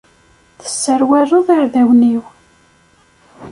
Tesserwaleḍ 0.61 1.47
iɛdawen-iw. 1.55 2.23